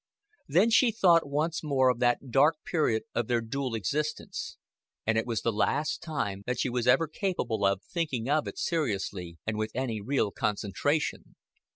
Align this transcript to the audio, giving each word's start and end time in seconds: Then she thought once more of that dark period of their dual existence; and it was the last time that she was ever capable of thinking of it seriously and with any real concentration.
Then 0.47 0.71
she 0.71 0.89
thought 0.91 1.29
once 1.29 1.63
more 1.63 1.89
of 1.91 1.99
that 1.99 2.31
dark 2.31 2.55
period 2.65 3.03
of 3.13 3.27
their 3.27 3.39
dual 3.39 3.75
existence; 3.75 4.57
and 5.05 5.15
it 5.15 5.27
was 5.27 5.43
the 5.43 5.51
last 5.53 6.01
time 6.01 6.41
that 6.47 6.59
she 6.59 6.69
was 6.69 6.87
ever 6.87 7.07
capable 7.07 7.63
of 7.67 7.83
thinking 7.83 8.27
of 8.27 8.47
it 8.47 8.57
seriously 8.57 9.37
and 9.45 9.57
with 9.59 9.69
any 9.75 10.01
real 10.01 10.31
concentration. 10.31 11.35